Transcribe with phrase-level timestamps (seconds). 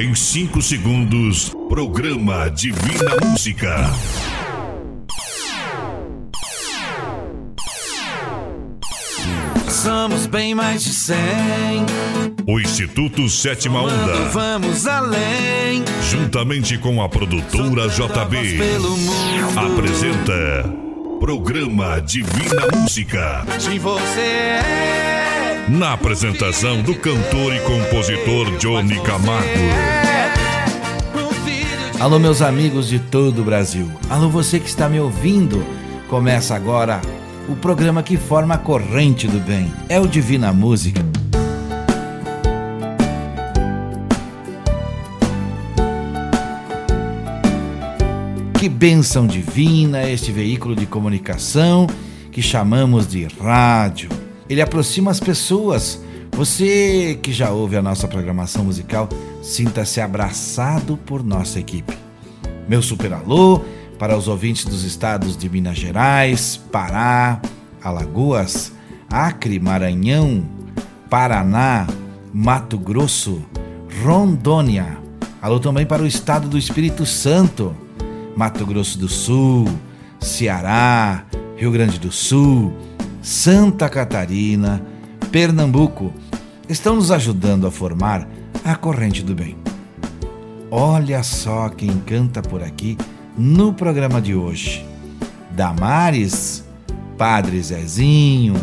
[0.00, 3.90] Em 5 segundos, programa Divina Música.
[9.68, 11.18] Somos bem mais de 100.
[12.46, 14.30] O Instituto Sétima Onda.
[14.30, 15.84] Vamos além.
[16.10, 18.58] Juntamente com a produtora JB.
[19.54, 20.64] Apresenta.
[21.20, 23.44] Programa Divina Música.
[23.58, 25.09] De você é.
[25.70, 29.46] Na apresentação do cantor e compositor Johnny Camargo.
[32.00, 33.88] Alô, meus amigos de todo o Brasil.
[34.08, 35.64] Alô, você que está me ouvindo.
[36.08, 37.00] Começa agora
[37.48, 39.72] o programa que forma a corrente do bem.
[39.88, 41.00] É o Divina Música.
[48.58, 51.86] Que bênção divina este veículo de comunicação
[52.32, 54.19] que chamamos de rádio.
[54.50, 56.02] Ele aproxima as pessoas.
[56.32, 59.08] Você que já ouve a nossa programação musical,
[59.40, 61.96] sinta-se abraçado por nossa equipe.
[62.68, 63.62] Meu super alô
[63.96, 67.40] para os ouvintes dos estados de Minas Gerais, Pará,
[67.80, 68.72] Alagoas,
[69.08, 70.44] Acre, Maranhão,
[71.08, 71.86] Paraná,
[72.34, 73.40] Mato Grosso,
[74.02, 74.98] Rondônia.
[75.40, 77.72] Alô também para o estado do Espírito Santo,
[78.36, 79.68] Mato Grosso do Sul,
[80.18, 81.24] Ceará,
[81.56, 82.74] Rio Grande do Sul,
[83.22, 84.82] Santa Catarina,
[85.30, 86.12] Pernambuco.
[86.68, 88.26] Estão nos ajudando a formar
[88.64, 89.56] a corrente do bem.
[90.70, 92.96] Olha só quem canta por aqui
[93.36, 94.86] no programa de hoje.
[95.50, 96.64] Damares,
[97.18, 98.54] Padre Zezinho,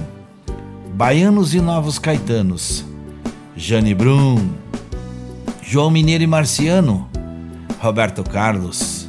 [0.94, 2.86] Baianos e Novos Caetanos,
[3.56, 4.50] Jane Brum,
[5.62, 7.08] João Mineiro e Marciano,
[7.80, 9.08] Roberto Carlos,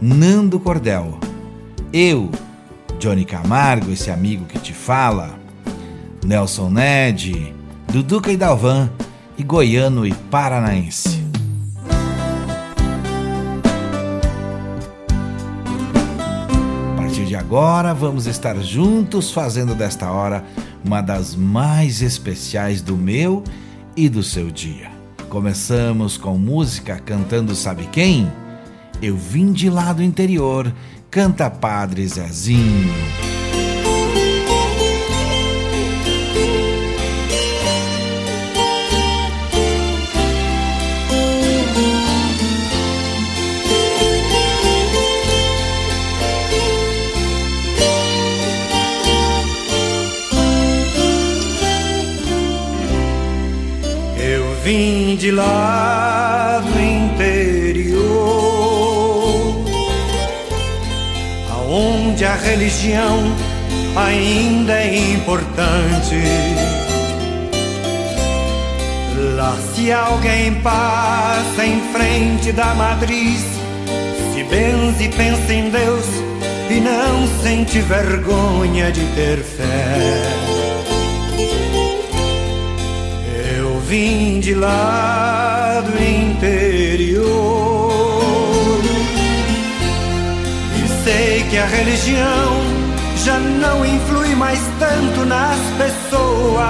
[0.00, 1.18] Nando Cordel,
[1.92, 2.30] eu,
[2.98, 5.38] Johnny Camargo, esse amigo que te fala,
[6.24, 7.54] Nelson Ned,
[7.92, 8.90] Duduca e Dalvan,
[9.38, 11.26] e goiano e paranaense.
[17.36, 20.44] agora vamos estar juntos fazendo desta hora
[20.84, 23.44] uma das mais especiais do meu
[23.96, 24.90] e do seu dia.
[25.28, 28.30] Começamos com música cantando Sabe quem?
[29.00, 30.72] Eu vim de lá do interior,
[31.10, 32.94] canta Padre Zezinho.
[54.66, 55.85] vim de lá
[62.46, 63.34] religião
[63.96, 66.16] ainda é importante.
[69.34, 73.44] Lá se alguém passa em frente da matriz,
[74.32, 76.06] se benze pensa em Deus
[76.70, 80.56] e não sente vergonha de ter fé.
[83.88, 86.02] vim de lá do
[91.50, 92.86] que a religião
[93.24, 96.66] já não influi mais tanto nas pessoas.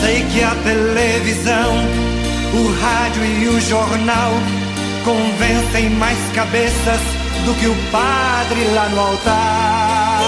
[0.00, 1.74] Sei que a televisão,
[2.54, 4.32] o rádio e o jornal
[5.04, 7.00] convencem mais cabeças
[7.44, 10.22] do que o padre lá no altar.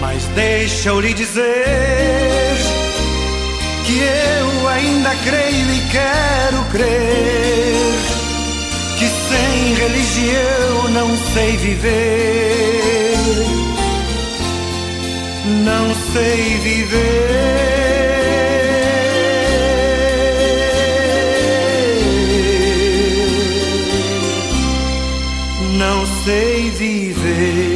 [0.00, 2.56] Mas deixa eu lhe dizer
[3.84, 7.75] que eu ainda creio e quero crer
[9.36, 13.16] sem religião não sei viver.
[15.64, 17.66] Não sei viver.
[25.78, 27.75] Não sei viver.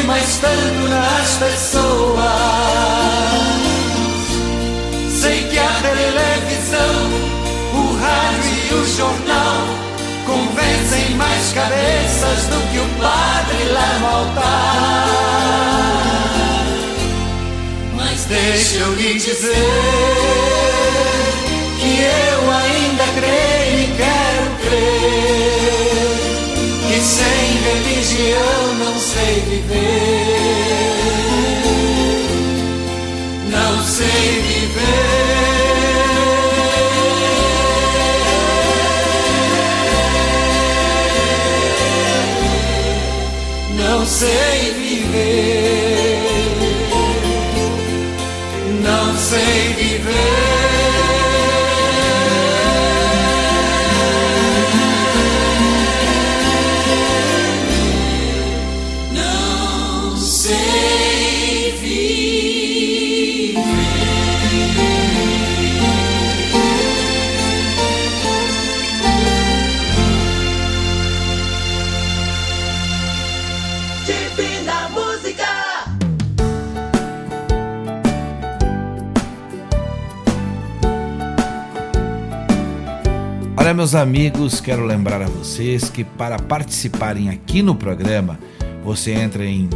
[0.00, 2.20] influi mais tanto nas pessoas.
[5.10, 7.10] Sei que a televisão,
[7.74, 9.66] o rádio e o jornal
[10.26, 15.06] convencem mais cabeças do que o padre lá no altar.
[17.96, 19.54] Mas deixa eu lhe dizer
[21.78, 25.59] que eu ainda creio e quero crer
[27.02, 29.76] sem religião não sei viver,
[33.48, 34.90] não sei viver,
[43.76, 46.20] não sei viver,
[48.82, 50.49] não sei viver.
[83.70, 88.36] Olha, meus amigos, quero lembrar a vocês que para participarem aqui no programa,
[88.82, 89.70] você entra em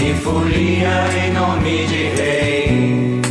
[0.05, 3.24] E folia em nome de rei.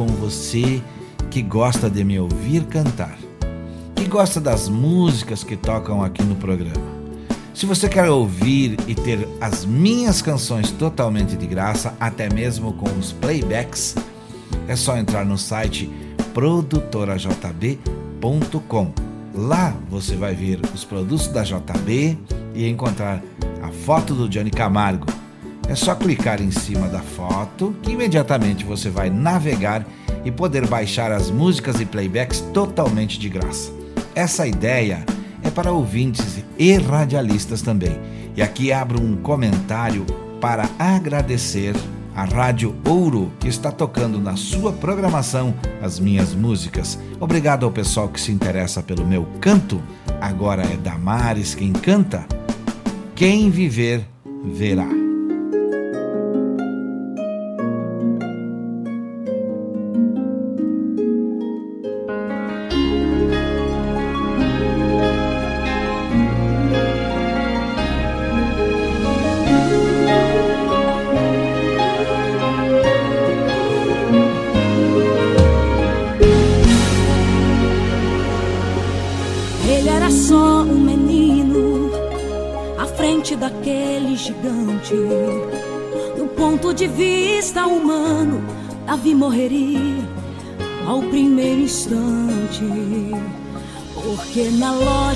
[0.00, 0.82] Com você
[1.30, 3.18] que gosta de me ouvir cantar,
[3.94, 6.88] que gosta das músicas que tocam aqui no programa.
[7.52, 12.88] Se você quer ouvir e ter as minhas canções totalmente de graça, até mesmo com
[12.98, 13.94] os playbacks,
[14.66, 15.90] é só entrar no site
[16.32, 18.92] produtorajb.com.
[19.34, 22.16] Lá você vai ver os produtos da JB
[22.54, 23.22] e encontrar
[23.62, 25.19] a foto do Johnny Camargo.
[25.70, 29.86] É só clicar em cima da foto que imediatamente você vai navegar
[30.24, 33.70] e poder baixar as músicas e playbacks totalmente de graça.
[34.12, 35.06] Essa ideia
[35.44, 38.00] é para ouvintes e radialistas também.
[38.34, 40.04] E aqui abro um comentário
[40.40, 41.76] para agradecer
[42.16, 46.98] a Rádio Ouro que está tocando na sua programação as minhas músicas.
[47.20, 49.80] Obrigado ao pessoal que se interessa pelo meu canto.
[50.20, 52.26] Agora é Damares quem canta.
[53.14, 54.04] Quem viver,
[54.44, 54.99] verá.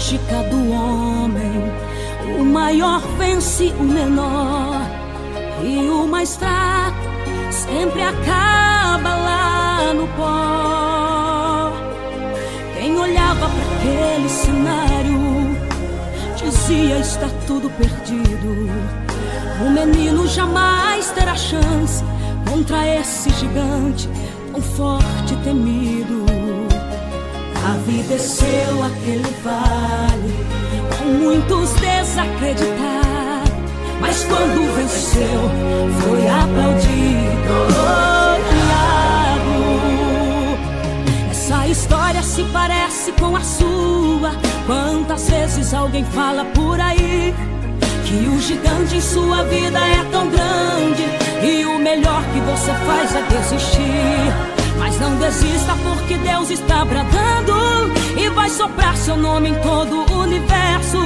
[0.05, 1.73] Lógica do homem,
[2.39, 4.83] o maior vence o menor
[5.63, 6.99] e o mais fraco
[7.51, 11.73] sempre acaba lá no pó.
[12.77, 15.57] Quem olhava para aquele cenário
[16.37, 18.69] dizia: está tudo perdido.
[19.65, 22.05] O menino jamais terá chance
[22.47, 24.07] contra esse gigante
[24.53, 26.64] tão forte e temido.
[27.65, 30.35] Davi desceu aquele vale
[30.99, 33.43] com muitos desacreditar.
[34.03, 35.41] Mas quando venceu,
[36.03, 37.55] foi aplaudido.
[41.31, 44.33] Essa história se parece com a sua.
[44.67, 47.35] Quantas vezes alguém fala por aí
[48.05, 51.05] que o gigante em sua vida é tão grande
[51.43, 54.54] e o melhor que você faz é desistir.
[54.79, 60.19] Mas não desista porque Deus está bradando e vai soprar seu nome em todo o
[60.23, 60.99] universo.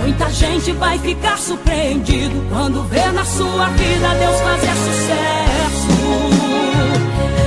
[0.00, 5.96] Muita gente vai ficar surpreendido quando ver na sua vida Deus fazer sucesso.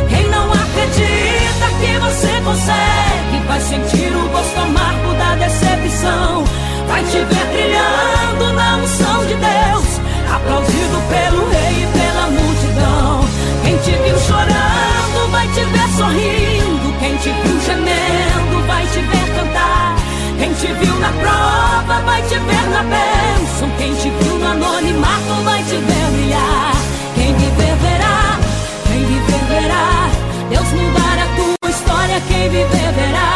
[0.10, 6.44] Quem não acredita que você consegue vai sentir o gosto amargo da decepção.
[6.88, 10.00] Vai te ver brilhando na unção de Deus,
[10.34, 13.22] aplaudido pelo rei e pela multidão.
[13.64, 15.09] Quem te viu chorando
[15.54, 16.94] te ver sorrindo.
[17.00, 19.96] Quem te viu gemendo vai te ver cantar.
[20.38, 23.70] Quem te viu na prova vai te ver na bênção.
[23.78, 26.74] Quem te viu no anonimato vai te ver brilhar.
[27.16, 28.40] Quem viver verá,
[28.88, 30.10] quem viver verá.
[30.50, 32.22] Deus mudar a tua história.
[32.28, 33.30] Quem viver verá,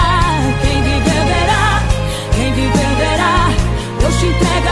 [0.62, 1.84] quem viver verá.
[2.36, 3.50] Quem viver verá.
[4.00, 4.63] Deus te entregará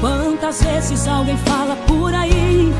[0.00, 2.72] Quantas vezes alguém fala por aí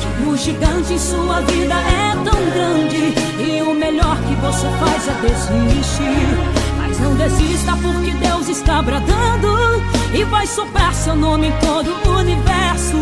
[0.00, 5.08] que o gigante em sua vida é tão grande e o melhor que você faz
[5.08, 6.62] é desistir.
[6.78, 9.82] Mas não desista porque Deus está bradando
[10.14, 12.96] e vai soprar seu nome em todo o universo.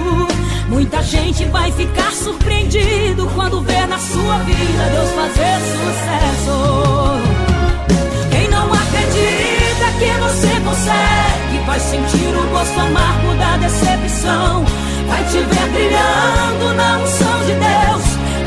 [0.71, 7.21] Muita gente vai ficar surpreendido quando ver na sua vida Deus fazer sucesso.
[8.31, 14.65] Quem não acredita que você consegue vai sentir o gosto amargo da decepção.
[15.07, 18.05] Vai te ver brilhando na unção de Deus,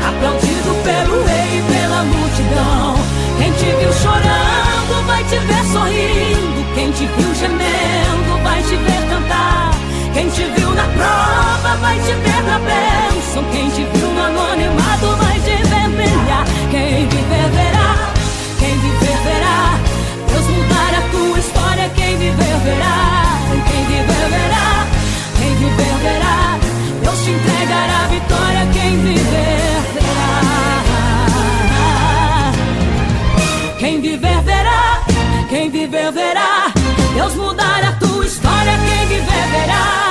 [0.08, 2.94] aplaudido pelo rei e pela multidão.
[3.38, 6.74] Quem te viu chorando vai te ver sorrindo.
[6.74, 9.70] Quem te viu gemendo vai te ver cantar.
[10.12, 13.42] Quem te viu na prova vai te ver na bênção.
[13.52, 16.44] Quem te viu no anonimato vai te ver brilhar.
[16.70, 17.83] Quem viver verá,
[22.14, 23.26] Quem viver verá,
[23.66, 24.86] quem viver verá,
[25.36, 26.58] quem viver verá.
[27.02, 28.66] Deus te entregará a vitória.
[28.72, 30.32] Quem viver verá.
[33.80, 35.02] Quem viver verá,
[35.48, 36.72] quem viver verá.
[37.16, 38.78] Deus mudar a tua história.
[38.78, 40.04] Quem viver verá.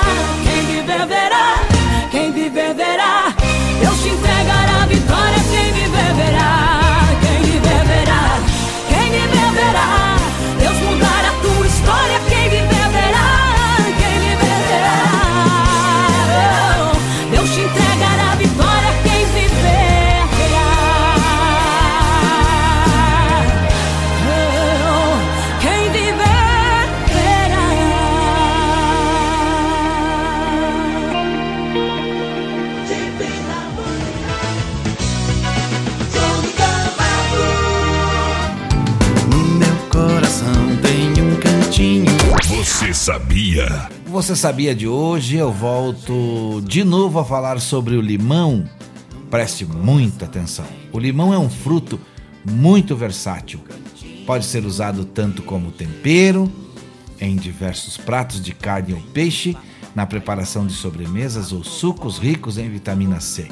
[43.64, 43.90] Sabia?
[44.06, 45.38] Você sabia de hoje?
[45.38, 48.68] Eu volto de novo a falar sobre o limão.
[49.30, 50.66] Preste muita atenção.
[50.92, 52.00] O limão é um fruto
[52.50, 53.60] muito versátil.
[54.26, 56.52] Pode ser usado tanto como tempero,
[57.20, 59.58] em diversos pratos de carne ou peixe,
[59.96, 63.48] na preparação de sobremesas ou sucos ricos em vitamina C.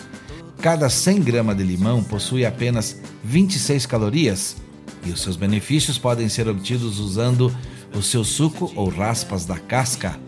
[0.62, 4.56] Cada 100 gramas de limão possui apenas 26 calorias
[5.06, 7.54] e os seus benefícios podem ser obtidos usando
[7.94, 10.20] o seu suco ou raspas da casca,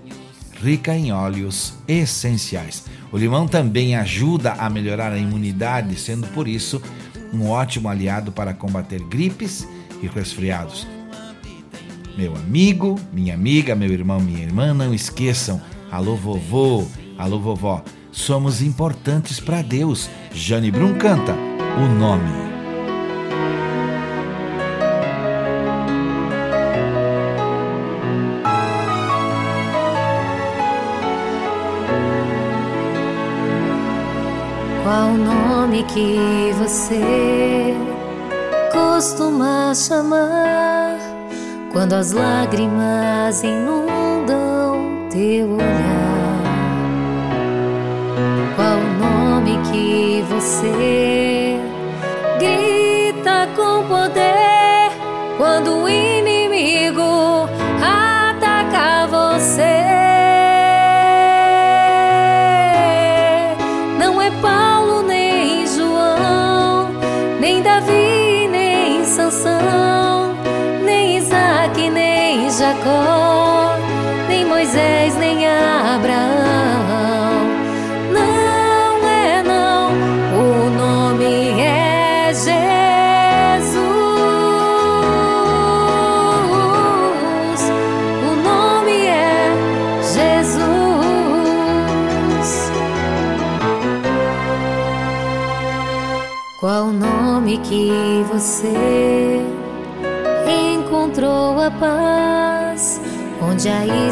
[0.61, 2.85] rica em óleos essenciais.
[3.11, 6.81] O limão também ajuda a melhorar a imunidade, sendo por isso
[7.33, 9.67] um ótimo aliado para combater gripes
[10.01, 10.87] e resfriados.
[12.17, 15.59] Meu amigo, minha amiga, meu irmão, minha irmã, não esqueçam.
[15.91, 16.85] Alô vovô,
[17.17, 20.09] alô vovó, somos importantes para Deus.
[20.33, 21.35] Jane Brum canta
[21.77, 22.52] o nome.
[34.83, 37.73] Nome que você
[38.71, 40.97] costuma chamar
[41.71, 46.43] quando as lágrimas inundam teu olhar?
[48.55, 51.59] Qual o nome que você
[52.39, 52.72] grita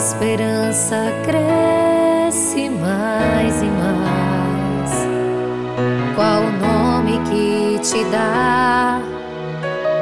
[0.01, 4.91] esperança cresce mais e mais.
[6.15, 8.99] Qual o nome que te dá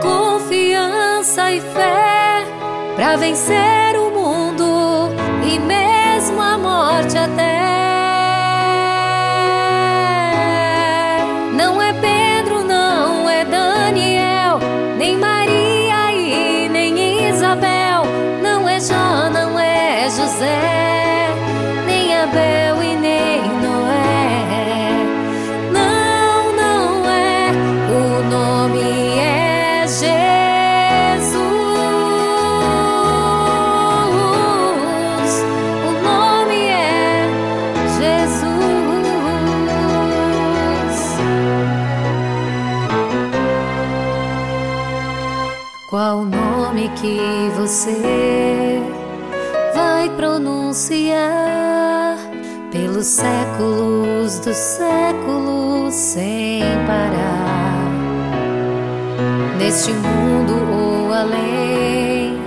[0.02, 2.46] confiança e fé
[2.96, 3.79] para vencer
[47.56, 48.80] você
[49.74, 52.16] vai pronunciar
[52.72, 57.90] pelos séculos dos séculos sem parar.
[59.58, 62.38] Neste mundo ou além,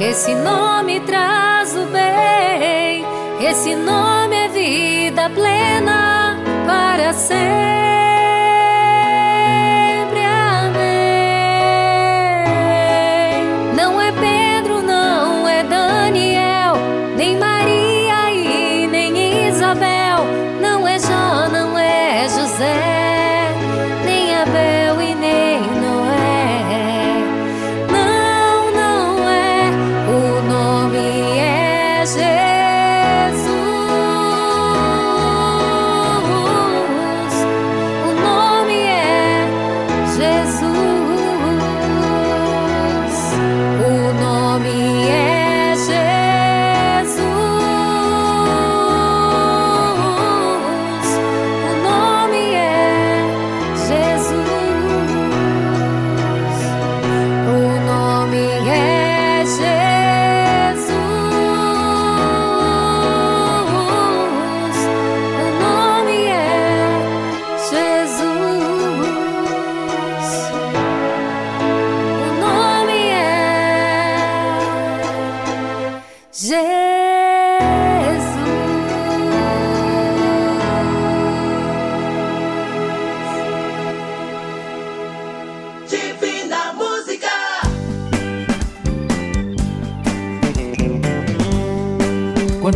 [0.00, 3.04] esse nome traz o bem,
[3.46, 8.07] esse nome é vida plena para sempre.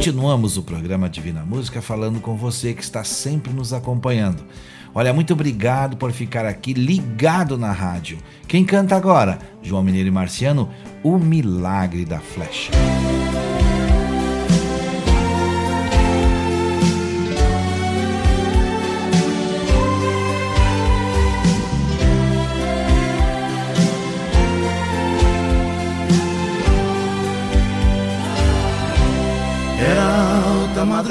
[0.03, 4.43] Continuamos o programa Divina Música falando com você que está sempre nos acompanhando.
[4.93, 8.19] Olha, muito obrigado por ficar aqui ligado na rádio.
[8.49, 9.39] Quem canta agora?
[9.63, 10.69] João Mineiro e Marciano,
[11.05, 12.73] O Milagre da Flecha.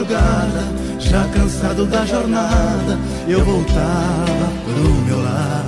[0.02, 0.64] Madrugada,
[1.00, 5.66] já cansado da jornada, eu voltava pro meu lar.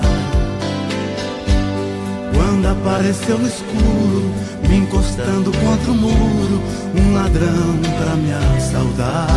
[2.34, 4.34] Quando apareceu no escuro,
[4.68, 6.62] me encostando contra o muro,
[6.96, 9.28] um ladrão pra me assaltar.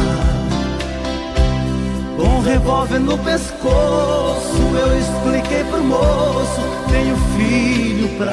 [2.16, 8.32] Com um revólver no pescoço, eu expliquei pro moço: tenho filho pra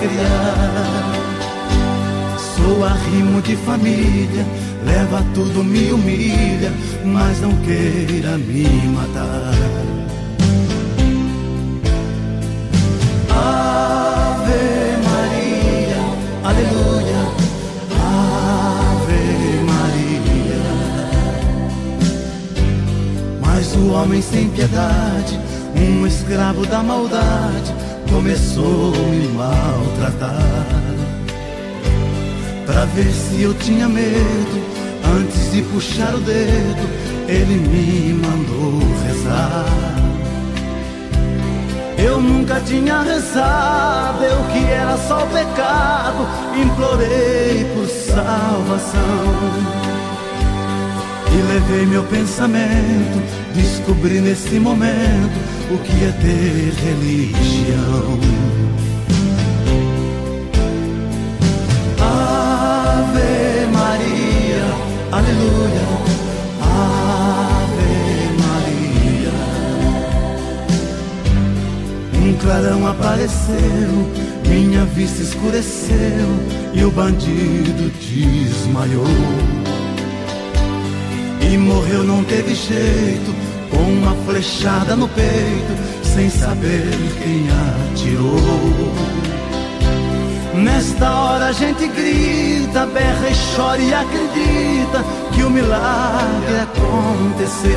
[0.00, 1.12] criar.
[2.56, 4.46] Sou arrimo de família
[4.92, 6.70] Leva tudo, me humilha,
[7.02, 9.54] mas não queira me matar.
[13.30, 14.52] Ave
[15.08, 15.96] Maria,
[16.44, 17.20] aleluia,
[18.04, 19.22] Ave
[19.64, 20.62] Maria.
[23.40, 25.40] Mas o homem sem piedade,
[25.74, 27.74] um escravo da maldade,
[28.10, 30.91] começou a me maltratar.
[32.82, 34.60] Pra ver se eu tinha medo
[35.16, 36.82] Antes de puxar o dedo,
[37.28, 39.66] ele me mandou rezar.
[41.96, 46.26] Eu nunca tinha rezado, eu que era só pecado,
[46.60, 49.00] implorei por salvação.
[51.30, 53.22] E levei meu pensamento,
[53.54, 55.38] descobri nesse momento
[55.70, 58.61] o que é ter religião.
[65.12, 65.82] Aleluia,
[66.62, 69.32] Ave Maria.
[72.14, 74.08] Um clarão apareceu,
[74.48, 76.26] minha vista escureceu
[76.72, 79.04] e o bandido desmaiou.
[81.42, 83.34] E morreu, não teve jeito,
[83.70, 86.88] com uma flechada no peito, sem saber
[87.22, 87.48] quem
[87.92, 89.41] atirou.
[90.62, 97.72] Nesta hora a gente grita, berra e chora e acredita que o milagre aconteceu.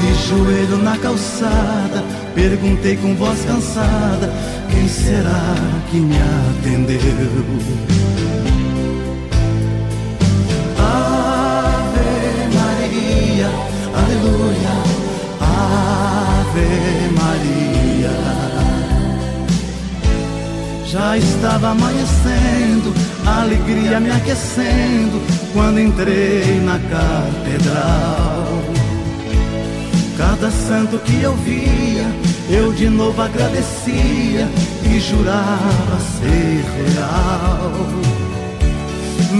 [0.00, 2.02] De joelho na calçada,
[2.34, 4.32] perguntei com voz cansada:
[4.70, 5.54] quem será
[5.90, 8.21] que me atendeu?
[20.92, 22.92] Já estava amanhecendo,
[23.26, 25.22] alegria me aquecendo
[25.54, 28.62] quando entrei na catedral.
[30.18, 32.04] Cada santo que eu via
[32.50, 34.46] eu de novo agradecia
[34.84, 37.72] e jurava ser real.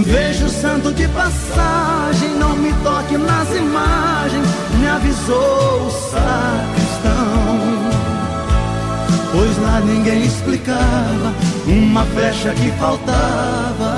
[0.07, 4.47] Vejo o santo de passagem, não me toque nas imagens,
[4.79, 7.92] me avisou o sacristão.
[9.33, 11.33] Pois lá ninguém explicava
[11.65, 13.91] uma flecha que faltava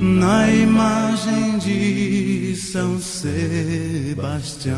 [0.00, 4.74] na imagem de São Sebastião.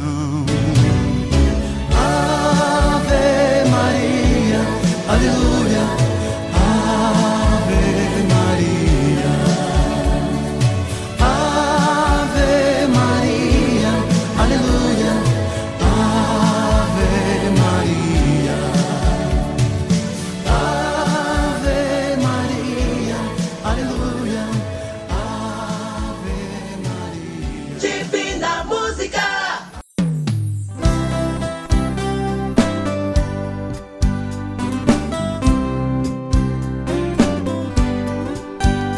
[1.97, 4.61] Ave Maria,
[5.09, 6.14] aleluia.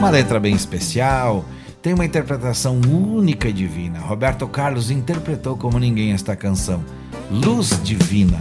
[0.06, 1.44] Uma letra bem especial,
[1.82, 3.98] tem uma interpretação única e divina.
[3.98, 6.80] Roberto Carlos interpretou como ninguém esta canção,
[7.28, 8.40] Luz Divina.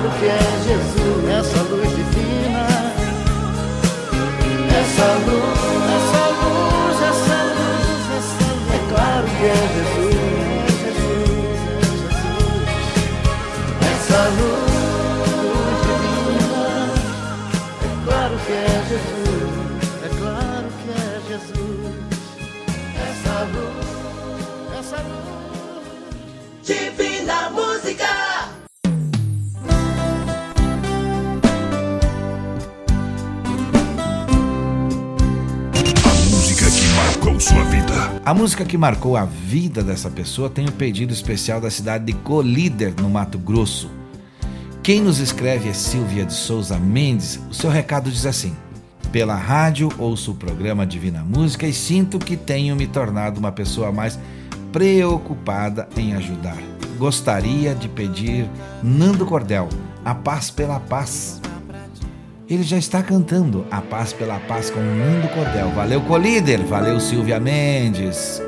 [0.00, 2.64] claro que é Jesus, essa luz divina,
[4.80, 5.60] essa luz,
[5.96, 10.16] essa luz, essa luz, essa luz, é claro que é Jesus,
[10.70, 12.24] é Jesus, é Jesus,
[13.92, 14.68] essa luz
[15.84, 16.64] divina,
[17.84, 19.52] é claro que é Jesus,
[20.02, 21.92] é claro que é Jesus,
[22.96, 23.88] essa luz,
[24.78, 25.28] essa luz.
[26.62, 28.29] Divina Música.
[38.30, 42.12] A música que marcou a vida dessa pessoa tem um pedido especial da cidade de
[42.12, 43.90] Colíder, no Mato Grosso.
[44.84, 47.40] Quem nos escreve é Silvia de Souza Mendes.
[47.50, 48.54] O seu recado diz assim:
[49.10, 53.90] Pela rádio ouço o programa Divina Música e sinto que tenho me tornado uma pessoa
[53.90, 54.16] mais
[54.70, 56.58] preocupada em ajudar.
[56.98, 58.48] Gostaria de pedir
[58.80, 59.68] Nando Cordel,
[60.04, 61.42] A Paz pela Paz.
[62.50, 65.70] Ele já está cantando A Paz pela Paz com Nando Cordel.
[65.70, 66.60] Valeu, Colíder.
[66.64, 68.42] Valeu, Silvia Mendes.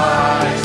[0.00, 0.59] A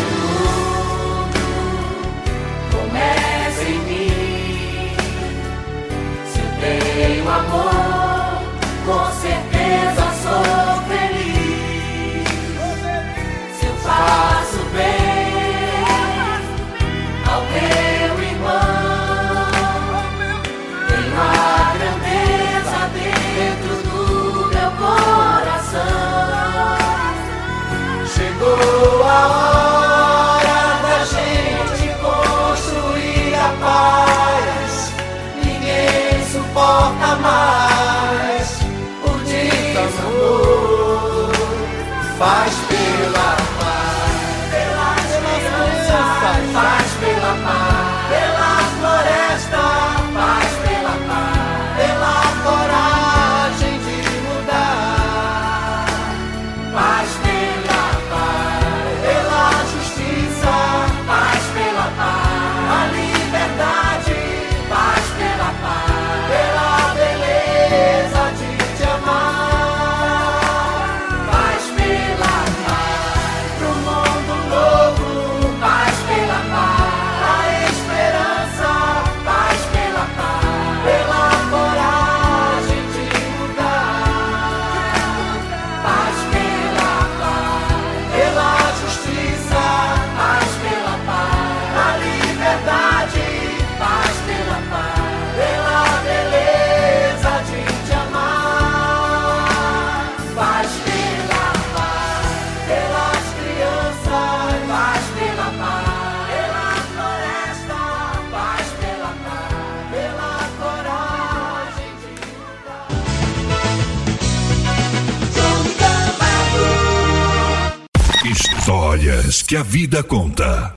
[119.55, 120.75] que a vida conta.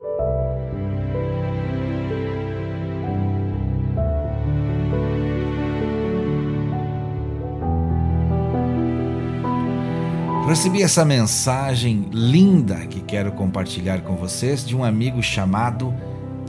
[10.47, 15.93] Recebi essa mensagem linda que quero compartilhar com vocês de um amigo chamado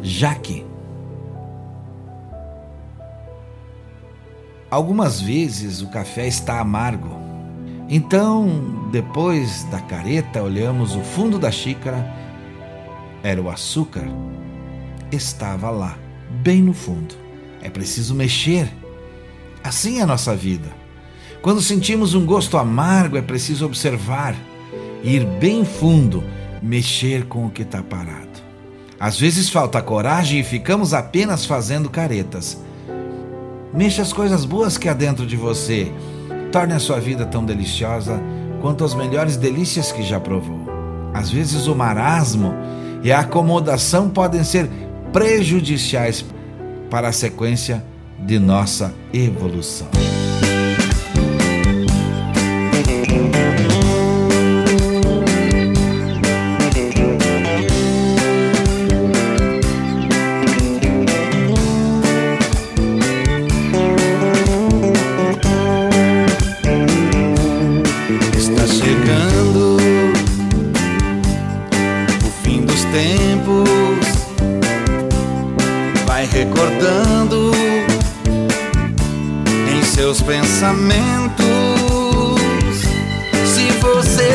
[0.03, 0.63] Jaque.
[4.69, 7.09] Algumas vezes o café está amargo.
[7.89, 12.18] Então, depois da careta, olhamos o fundo da xícara.
[13.23, 14.07] Era o açúcar.
[15.11, 15.97] Estava lá,
[16.29, 17.15] bem no fundo.
[17.61, 18.71] É preciso mexer.
[19.63, 20.69] Assim é a nossa vida.
[21.41, 24.35] Quando sentimos um gosto amargo, é preciso observar,
[25.03, 26.23] ir bem fundo,
[26.61, 28.27] mexer com o que está parado.
[28.99, 32.61] Às vezes falta coragem e ficamos apenas fazendo caretas.
[33.73, 35.91] Mexa as coisas boas que há dentro de você.
[36.51, 38.21] Torne a sua vida tão deliciosa
[38.61, 40.67] quanto as melhores delícias que já provou.
[41.13, 42.53] Às vezes o marasmo
[43.03, 44.69] e a acomodação podem ser
[45.11, 46.25] prejudiciais
[46.89, 47.83] para a sequência
[48.19, 49.87] de nossa evolução.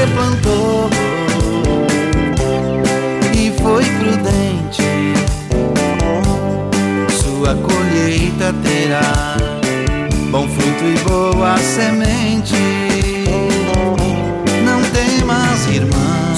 [0.05, 0.91] Você plantou
[3.35, 4.83] e foi prudente,
[7.11, 9.37] sua colheita terá
[10.31, 12.55] bom fruto e boa semente.
[14.65, 16.35] Não temas, irmã,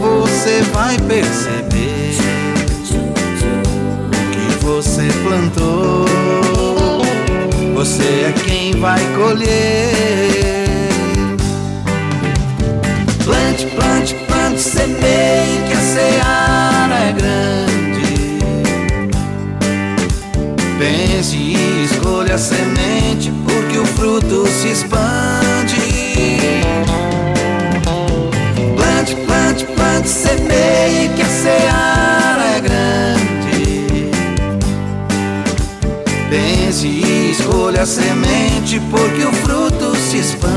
[0.00, 2.16] você vai perceber
[4.32, 6.06] que você plantou
[7.74, 10.45] você é quem vai colher.
[14.86, 18.38] Semeie que a seara é grande.
[20.78, 25.76] Pense e escolha a semente, porque o fruto se expande.
[28.76, 34.10] Plante, plante, plante, semeie que a seara é grande.
[36.30, 40.56] Pense e escolha a semente, porque o fruto se expande.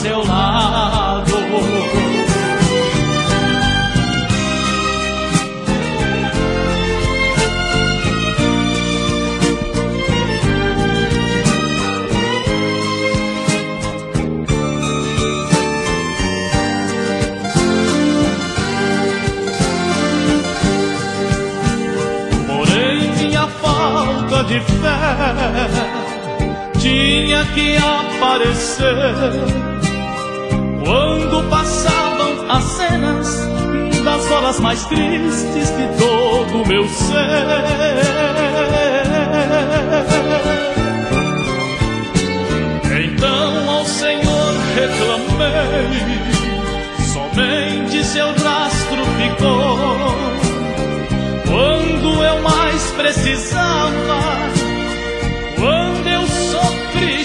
[0.00, 1.32] seu lado.
[22.46, 26.02] Porém, minha falta de fé
[26.78, 29.71] tinha que aparecer
[30.84, 33.48] quando passavam as cenas
[34.04, 38.32] das horas mais tristes de todo o meu ser.
[43.04, 46.08] Então ao Senhor reclamei,
[47.12, 50.32] somente seu rastro ficou
[51.46, 54.20] quando eu mais precisava,
[55.56, 57.24] quando eu sofri e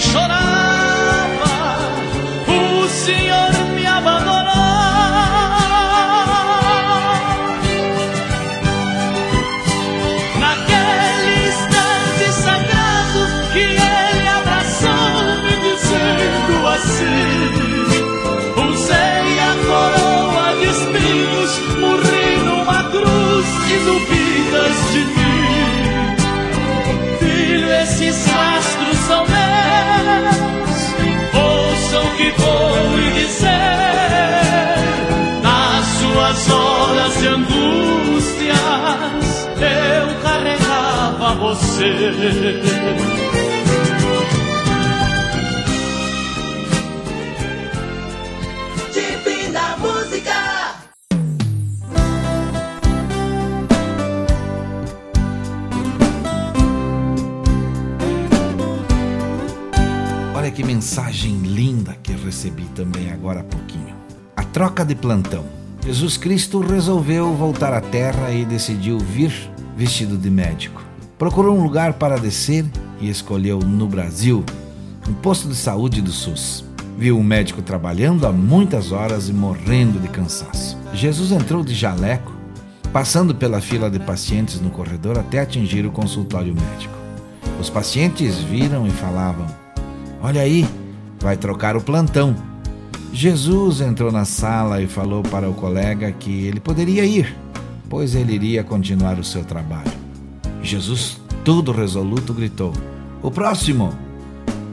[41.38, 41.84] você.
[48.92, 50.34] Divina Música.
[60.34, 63.94] Olha que mensagem linda que recebi também agora há pouquinho.
[64.36, 65.44] A troca de plantão.
[65.84, 69.32] Jesus Cristo resolveu voltar à terra e decidiu vir
[69.76, 70.87] vestido de médico.
[71.18, 72.64] Procurou um lugar para descer
[73.00, 74.44] e escolheu no Brasil
[75.08, 76.64] um posto de saúde do SUS.
[76.96, 80.78] Viu um médico trabalhando há muitas horas e morrendo de cansaço.
[80.94, 82.32] Jesus entrou de jaleco,
[82.92, 86.94] passando pela fila de pacientes no corredor até atingir o consultório médico.
[87.60, 89.46] Os pacientes viram e falavam:
[90.22, 90.64] Olha aí,
[91.20, 92.36] vai trocar o plantão.
[93.12, 97.36] Jesus entrou na sala e falou para o colega que ele poderia ir,
[97.88, 100.07] pois ele iria continuar o seu trabalho.
[100.62, 102.72] Jesus, todo resoluto, gritou:
[103.22, 103.92] O próximo!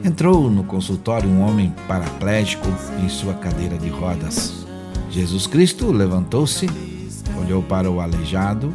[0.04, 2.68] Entrou no consultório um homem paraplégico
[3.02, 4.66] em sua cadeira de rodas.
[5.10, 6.68] Jesus Cristo levantou-se,
[7.40, 8.72] olhou para o aleijado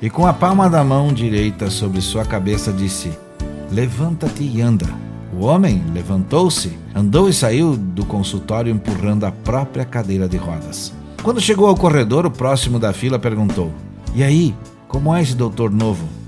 [0.00, 3.10] e, com a palma da mão direita sobre sua cabeça, disse:
[3.70, 4.86] Levanta-te e anda.
[5.32, 10.92] O homem levantou-se, andou e saiu do consultório empurrando a própria cadeira de rodas.
[11.22, 13.72] Quando chegou ao corredor, o próximo da fila perguntou:
[14.14, 14.54] E aí,
[14.88, 16.21] como é esse doutor novo?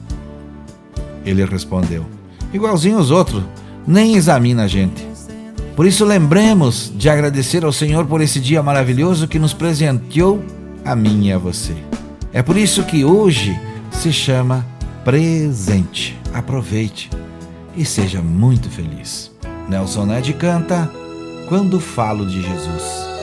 [1.25, 2.05] Ele respondeu:
[2.53, 3.43] Igualzinho os outros,
[3.87, 5.07] nem examina a gente.
[5.75, 10.43] Por isso, lembremos de agradecer ao Senhor por esse dia maravilhoso que nos presenteou
[10.85, 11.75] a mim e a você.
[12.33, 13.59] É por isso que hoje
[13.91, 14.65] se chama
[15.05, 16.17] presente.
[16.33, 17.11] Aproveite
[17.77, 19.31] e seja muito feliz.
[19.69, 20.91] Nelson Ned canta
[21.49, 23.14] Quando Falo de Jesus.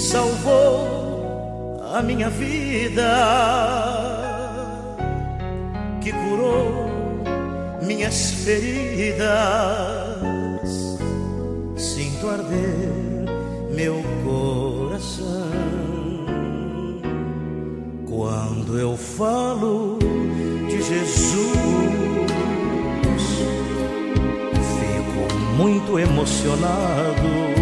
[0.00, 3.04] Que salvou a minha vida,
[6.00, 6.88] que curou
[7.82, 9.28] minhas feridas.
[11.76, 12.88] Sinto arder
[13.74, 15.50] meu coração
[18.08, 19.98] quando eu falo
[20.66, 21.40] de Jesus.
[24.78, 27.59] Fico muito emocionado,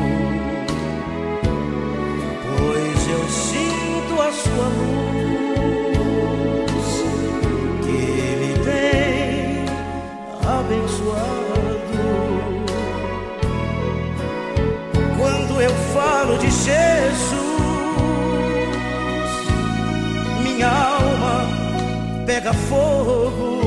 [22.38, 23.58] pega fogo,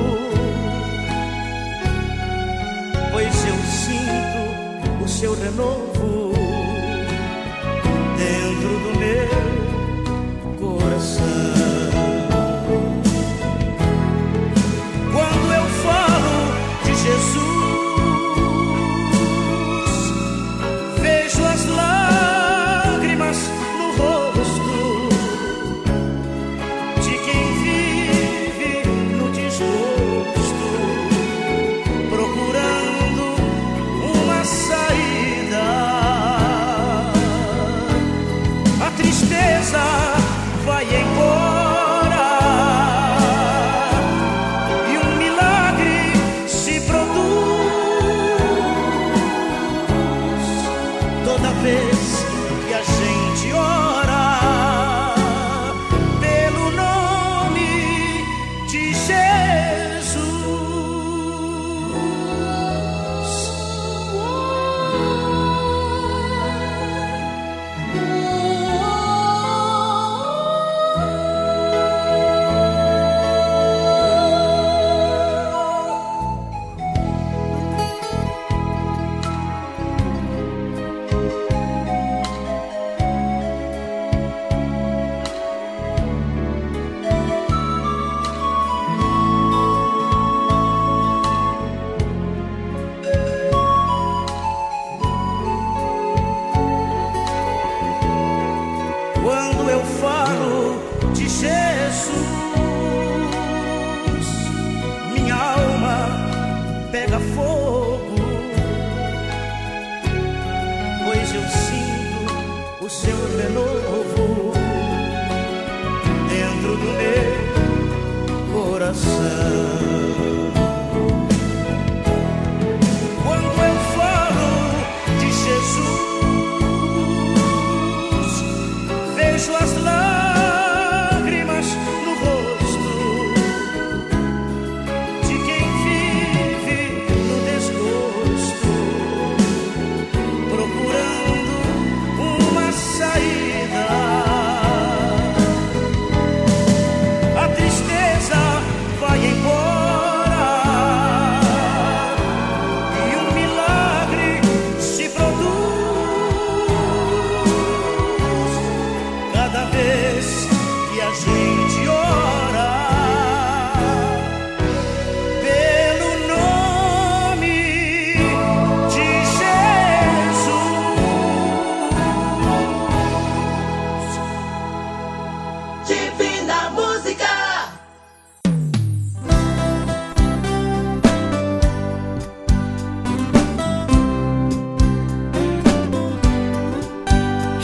[3.11, 6.30] pois eu sinto o seu renovo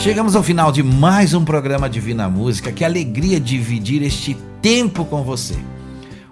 [0.08, 2.72] Chegamos ao final de mais um programa Divina Música.
[2.72, 5.54] Que alegria dividir este tempo com você.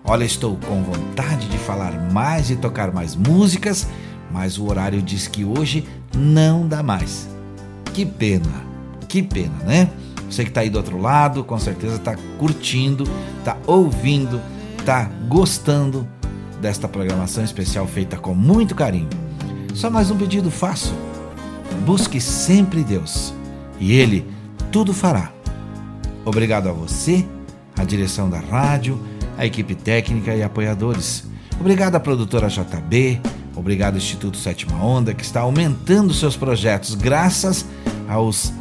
[0.03, 3.87] Olha, estou com vontade de falar mais e tocar mais músicas,
[4.33, 5.85] mas o horário diz que hoje
[6.17, 7.29] não dá mais.
[7.93, 8.65] Que pena,
[9.07, 9.91] que pena, né?
[10.31, 13.05] Você que está aí do outro lado, com certeza está curtindo,
[13.41, 14.41] está ouvindo,
[14.79, 16.09] está gostando
[16.63, 19.11] desta programação especial feita com muito carinho.
[19.75, 20.95] Só mais um pedido faço.
[21.85, 23.36] Busque sempre Deus
[23.79, 24.27] e Ele
[24.71, 25.33] tudo fará.
[26.25, 27.25] Obrigado a você,
[27.77, 29.01] a direção da rádio,
[29.39, 31.25] a equipe técnica e apoiadores.
[31.61, 33.21] Obrigado à produtora JB,
[33.55, 37.65] obrigado ao Instituto Sétima Onda, que está aumentando seus projetos graças
[38.09, 38.53] aos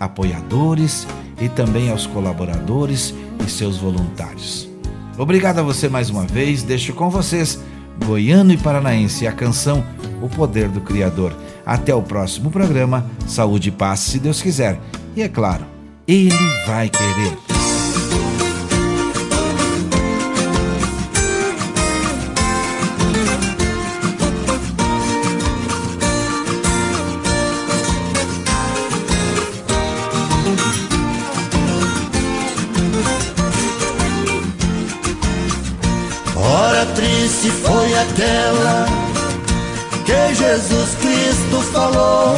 [0.00, 1.06] apoiadores
[1.40, 3.14] e também aos colaboradores
[3.44, 4.68] e seus voluntários.
[5.16, 7.60] Obrigado a você mais uma vez, deixo com vocês
[8.04, 9.84] Goiano e Paranaense a canção
[10.22, 11.34] O Poder do Criador.
[11.68, 14.80] Até o próximo programa, saúde e paz, se Deus quiser.
[15.14, 15.66] E é claro,
[16.06, 16.32] ele
[16.66, 17.36] vai querer.
[36.34, 39.17] Hora triste foi aquela
[40.08, 42.34] que Jesus Cristo falou.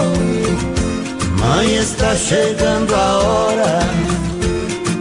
[1.38, 3.78] Mãe, está chegando a hora,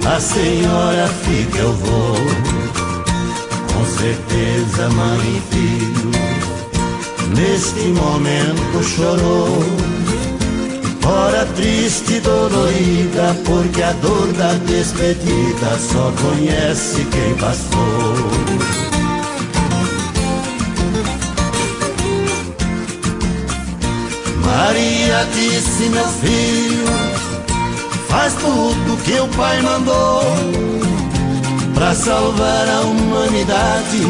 [0.06, 2.16] a senhora fica, eu vou.
[3.74, 6.12] Com certeza, mãe e filho,
[7.36, 9.64] neste momento chorou.
[11.06, 18.89] Hora triste e dolorida, porque a dor da despedida só conhece quem passou.
[24.62, 26.86] Maria disse, meu filho,
[28.10, 30.22] faz tudo que o pai mandou
[31.74, 34.02] para salvar a humanidade.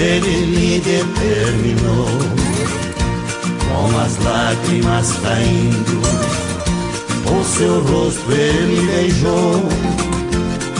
[0.00, 2.08] Ele lhe determinou,
[3.68, 6.00] com as lágrimas caindo,
[7.38, 9.62] o seu rosto ele beijou.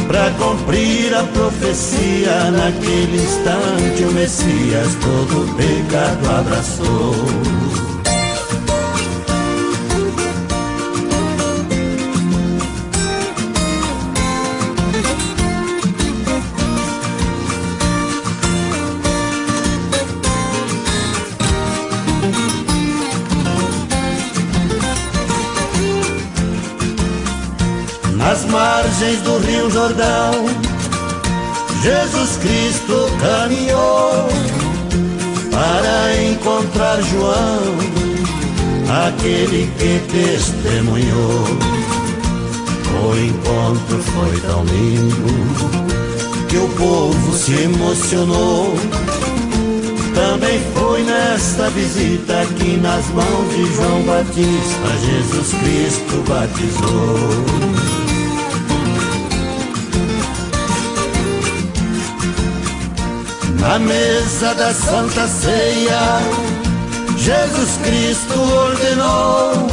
[0.09, 7.92] Para cumprir a profecia, naquele instante o Messias todo pecado abraçou.
[28.33, 30.33] Nas margens do Rio Jordão,
[31.83, 34.27] Jesus Cristo caminhou
[35.51, 37.77] para encontrar João,
[39.07, 41.45] aquele que testemunhou.
[43.05, 48.75] O encontro foi tão lindo que o povo se emocionou.
[50.15, 57.82] Também foi nesta visita que nas mãos de João Batista Jesus Cristo batizou.
[63.63, 66.19] Na mesa da Santa Ceia,
[67.17, 69.69] Jesus Cristo ordenou: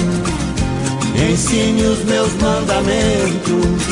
[1.31, 3.83] ensine os meus mandamentos,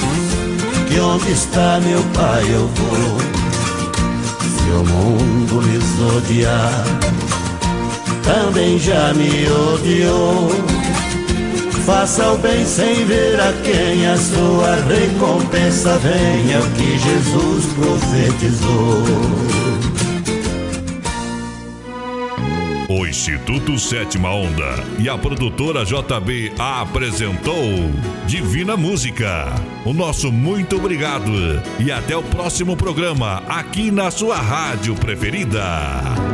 [0.87, 3.17] que onde está meu Pai eu vou.
[4.55, 6.83] Se o mundo lhes odiar,
[8.23, 10.76] também já me odiou.
[11.87, 19.03] Faça o bem sem ver a quem a sua recompensa venha, o que Jesus profetizou.
[22.89, 27.63] O Instituto Sétima Onda e a produtora JB apresentou
[28.25, 29.45] Divina Música.
[29.85, 31.31] O nosso muito obrigado
[31.79, 36.26] e até o próximo programa aqui na sua rádio preferida.